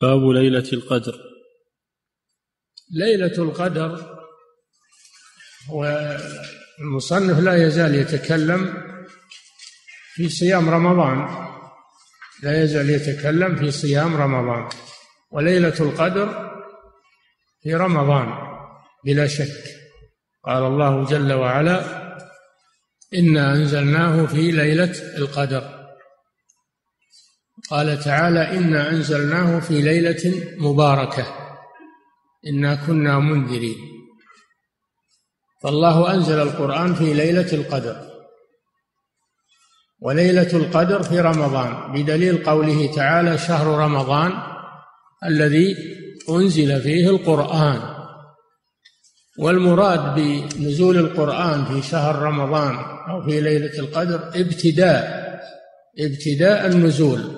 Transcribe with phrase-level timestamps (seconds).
[0.00, 1.14] باب ليلة القدر.
[2.90, 4.18] ليلة القدر
[5.70, 8.82] والمصنف لا يزال يتكلم
[10.14, 11.48] في صيام رمضان.
[12.42, 14.68] لا يزال يتكلم في صيام رمضان.
[15.30, 16.58] وليلة القدر
[17.62, 18.28] في رمضان
[19.04, 19.64] بلا شك.
[20.44, 21.84] قال الله جل وعلا
[23.14, 25.77] إنا أنزلناه في ليلة القدر.
[27.70, 31.26] قال تعالى إنا أنزلناه في ليلة مباركة.
[32.46, 33.76] إنا كنا منذرين.
[35.62, 37.96] فالله أنزل القرآن في ليلة القدر.
[40.00, 41.92] وليلة القدر في رمضان.
[41.92, 44.32] بدليل قوله تعالى شهر رمضان
[45.24, 45.76] الذي
[46.30, 47.80] أنزل فيه القرآن.
[49.38, 52.74] والمراد بنزول القرآن في شهر رمضان
[53.10, 55.28] أو في ليلة القدر ابتداء
[55.98, 57.37] ابتداء النزول.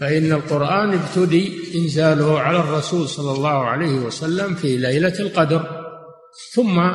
[0.00, 5.86] فإن القرآن ابتدي إنزاله على الرسول صلى الله عليه وسلم في ليلة القدر
[6.54, 6.90] ثم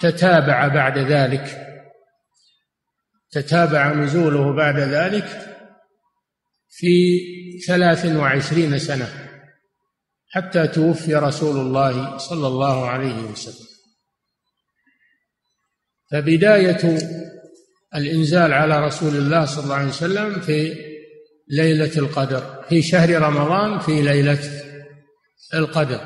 [0.00, 1.60] تتابع بعد ذلك
[3.30, 5.26] تتابع نزوله بعد ذلك
[6.68, 7.20] في
[7.66, 9.08] ثلاث وعشرين سنة
[10.28, 13.66] حتى توفي رسول الله صلى الله عليه وسلم.
[16.12, 16.98] فبداية
[17.94, 20.93] الإنزال على رسول الله صلى الله عليه وسلم في
[21.48, 22.64] ليلة القدر.
[22.68, 24.38] في شهر رمضان في ليلة
[25.54, 26.00] القدر.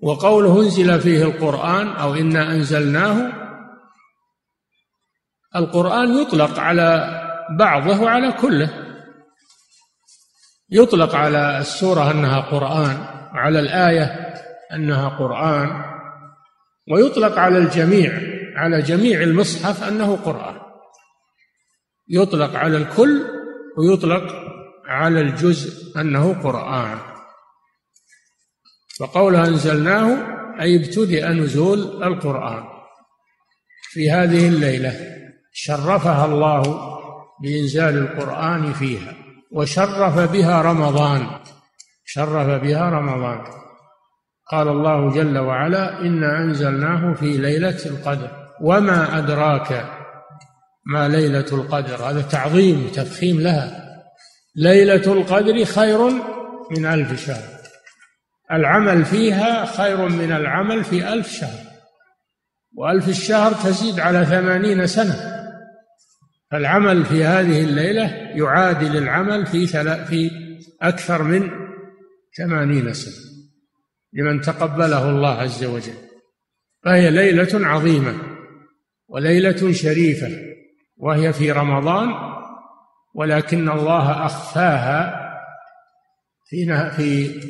[0.00, 3.32] وقوله أنزل فيه القرآن أو إنا أنزلناه.
[5.56, 7.20] القرآن يطلق على
[7.58, 8.70] بعضه وعلى كله.
[10.70, 12.96] يطلق على السورة أنها قرآن
[13.34, 14.34] وعلى الآية
[14.72, 15.84] أنها قرآن.
[16.92, 18.20] ويطلق على الجميع
[18.56, 20.60] على جميع المصحف أنه قرآن.
[22.08, 23.39] يطلق على الكل
[23.80, 24.34] ويطلق
[24.86, 26.98] على الجزء أنه قرآن.
[29.00, 30.16] وقوله أنزلناه
[30.60, 32.64] أي ابتدأ نزول القرآن.
[33.80, 34.92] في هذه الليلة
[35.52, 36.62] شرفها الله
[37.42, 39.14] بإنزال القرآن فيها
[39.52, 41.26] وشرف بها رمضان.
[42.04, 43.44] شرف بها رمضان.
[44.52, 48.30] قال الله جل وعلا إنا أنزلناه في ليلة القدر.
[48.60, 49.99] وما أدراك
[50.90, 53.86] ما ليلة القدر؟ هذا تعظيم تفخيم لها.
[54.56, 55.98] ليلة القدر خير
[56.70, 57.60] من ألف شهر.
[58.52, 61.66] العمل فيها خير من العمل في ألف شهر.
[62.76, 65.46] وألف الشهر تزيد على ثمانين سنة.
[66.50, 69.66] فالعمل في هذه الليلة يعادل العمل في
[70.06, 70.30] في
[70.82, 71.50] أكثر من
[72.36, 73.30] ثمانين سنة.
[74.12, 75.98] لمن تقبله الله عز وجل.
[76.84, 78.14] فهي ليلة عظيمة.
[79.08, 80.50] وليلة شريفة.
[81.00, 82.14] وهي في رمضان
[83.14, 85.30] ولكن الله أخفاها
[86.48, 87.40] في في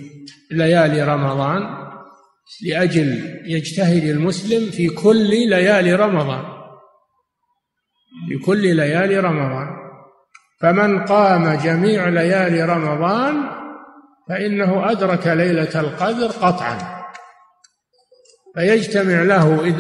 [0.50, 1.81] ليالي رمضان
[2.62, 6.44] لأجل يجتهد المسلم في كل ليالي رمضان.
[8.28, 9.69] في كل ليالي رمضان.
[10.61, 13.34] فمن قام جميع ليالي رمضان
[14.28, 16.78] فإنه أدرك ليلة القدر قطعا.
[18.55, 19.75] فيجتمع له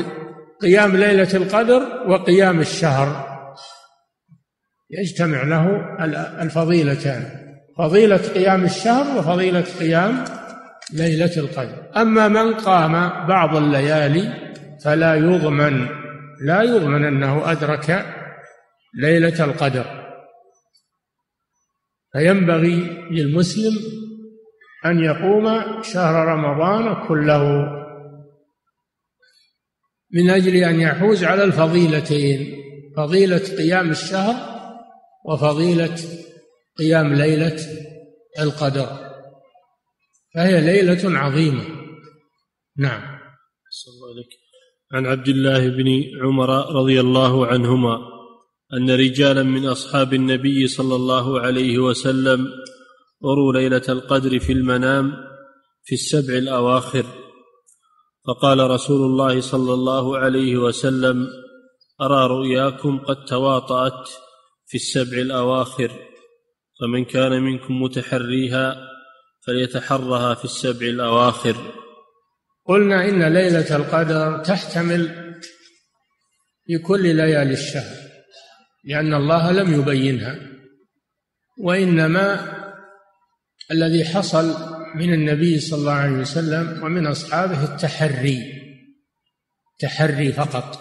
[0.62, 3.29] قيام ليلة القدر وقيام الشهر.
[4.90, 5.64] يجتمع له
[6.42, 7.24] الفضيلتان
[7.78, 10.24] فضيلة قيام الشهر وفضيلة قيام
[10.92, 11.90] ليلة القدر.
[11.96, 12.92] أما من قام
[13.26, 14.32] بعض الليالي
[14.84, 15.86] فلا يضمن
[16.44, 18.06] لا يضمن أنه أدرك
[19.02, 19.84] ليلة القدر.
[22.12, 23.72] فينبغي للمسلم
[24.86, 27.70] أن يقوم شهر رمضان كله
[30.12, 32.56] من أجل أن يحوز على الفضيلتين
[32.96, 34.59] فضيلة قيام الشهر
[35.24, 35.96] وفضيلة
[36.78, 37.56] قيام ليلة
[38.40, 39.10] القدر
[40.34, 41.64] فهي ليلة عظيمة.
[42.78, 43.20] نعم.
[43.88, 44.24] الله
[44.92, 47.98] عن عبد الله بن عمر رضي الله عنهما
[48.74, 52.46] أن رجالا من أصحاب النبي صلى الله عليه وسلم
[53.24, 55.12] أروا ليلة القدر في المنام
[55.84, 57.04] في السبع الأواخر.
[58.26, 61.26] فقال رسول الله صلى الله عليه وسلم
[62.00, 64.08] أرى رؤياكم قد تواطأت
[64.70, 65.90] في السبع الأواخر
[66.80, 68.76] فمن كان منكم متحريها
[69.46, 71.74] فليتحرها في السبع الأواخر.
[72.64, 75.34] قلنا إن ليلة القدر تحتمل
[76.66, 77.96] في كل ليالي الشهر
[78.84, 80.36] لأن الله لم يبينها
[81.58, 82.52] وإنما
[83.70, 84.54] الذي حصل
[84.94, 88.38] من النبي صلى الله عليه وسلم ومن أصحابه التحري
[89.78, 90.78] تحري فقط.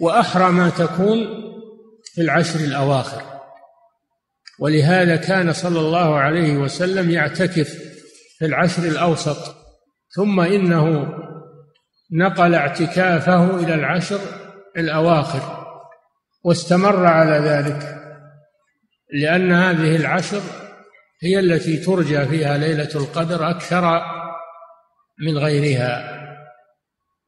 [0.00, 1.41] وأحرى ما تكون
[2.14, 3.22] في العشر الأواخر.
[4.58, 7.78] ولهذا كان صلى الله عليه وسلم يعتكف
[8.38, 9.56] في العشر الأوسط
[10.16, 11.08] ثم إنه
[12.12, 14.20] نقل اعتكافه إلى العشر
[14.76, 15.66] الأواخر
[16.44, 18.02] واستمر على ذلك
[19.12, 20.40] لأن هذه العشر
[21.22, 24.02] هي التي ترجى فيها ليلة القدر أكثر
[25.18, 26.18] من غيرها.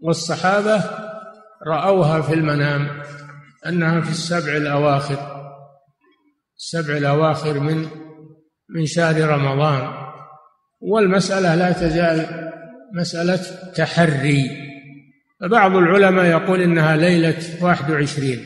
[0.00, 0.84] والصحابة
[1.66, 3.02] رأوها في المنام.
[3.66, 5.34] أنها في السبع الأواخر
[6.56, 7.88] السبع الأواخر من
[8.68, 10.04] من شهر رمضان.
[10.80, 12.50] والمسألة لا تزال
[12.94, 14.50] مسألة تحري.
[15.40, 18.44] فبعض العلماء يقول إنها ليلة واحد وعشرين.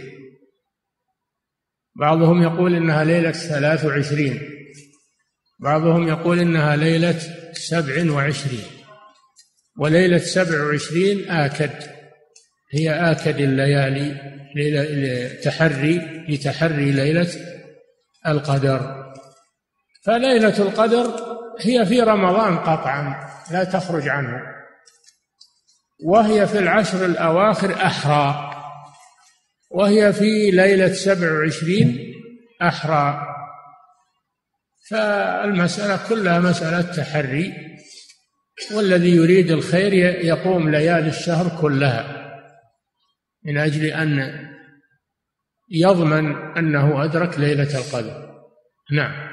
[1.97, 4.41] بعضهم يقول إنها ليلة ثلاث وعشرين.
[5.61, 7.19] بعضهم يقول إنها ليلة
[7.53, 8.67] سبع وعشرين.
[9.79, 11.98] وليلة سبع وعشرين آكد.
[12.71, 17.29] هي آكد الليالي لتحري لتحري ليلة
[18.27, 19.13] القدر.
[20.03, 24.41] فليلة القدر هي في رمضان قطعا لا تخرج عنه.
[26.05, 28.51] وهي في العشر الأواخر أحرى.
[29.71, 32.15] وهي في ليلة سبع وعشرين
[32.63, 33.21] أحرى.
[34.91, 37.53] فالمسألة كلها مسألة تحري
[38.75, 39.93] والذي يريد الخير
[40.25, 42.28] يقوم ليالي الشهر كلها.
[43.45, 44.39] من أجل أن
[45.71, 48.45] يضمن أنه أدرك ليلة القدر.
[48.93, 49.28] نعم.